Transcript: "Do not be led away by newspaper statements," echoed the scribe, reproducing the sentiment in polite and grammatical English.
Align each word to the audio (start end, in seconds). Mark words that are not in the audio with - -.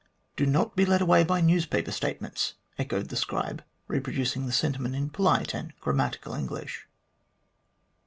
"Do 0.35 0.47
not 0.47 0.75
be 0.75 0.83
led 0.83 0.99
away 0.99 1.23
by 1.23 1.41
newspaper 1.41 1.91
statements," 1.91 2.55
echoed 2.79 3.09
the 3.09 3.15
scribe, 3.15 3.63
reproducing 3.87 4.47
the 4.47 4.51
sentiment 4.51 4.95
in 4.95 5.11
polite 5.11 5.53
and 5.53 5.73
grammatical 5.79 6.33
English. 6.33 6.87